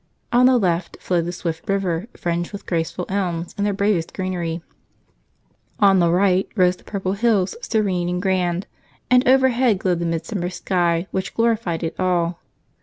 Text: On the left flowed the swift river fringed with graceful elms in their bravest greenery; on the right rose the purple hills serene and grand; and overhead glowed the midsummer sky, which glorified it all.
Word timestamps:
On 0.31 0.47
the 0.47 0.57
left 0.57 0.97
flowed 0.99 1.25
the 1.25 1.31
swift 1.31 1.69
river 1.69 2.07
fringed 2.17 2.51
with 2.51 2.65
graceful 2.65 3.05
elms 3.07 3.53
in 3.55 3.63
their 3.63 3.71
bravest 3.71 4.15
greenery; 4.15 4.63
on 5.79 5.99
the 5.99 6.09
right 6.09 6.49
rose 6.55 6.75
the 6.77 6.83
purple 6.83 7.13
hills 7.13 7.55
serene 7.61 8.09
and 8.09 8.19
grand; 8.19 8.65
and 9.11 9.27
overhead 9.27 9.77
glowed 9.77 9.99
the 9.99 10.07
midsummer 10.07 10.49
sky, 10.49 11.05
which 11.11 11.35
glorified 11.35 11.83
it 11.83 11.95
all. 11.99 12.39